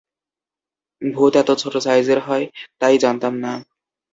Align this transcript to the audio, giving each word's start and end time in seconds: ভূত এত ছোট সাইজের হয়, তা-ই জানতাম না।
ভূত 1.01 1.33
এত 1.35 1.49
ছোট 1.57 1.73
সাইজের 1.77 2.19
হয়, 2.19 2.45
তা-ই 2.79 2.97
জানতাম 2.97 3.33
না। 3.35 3.53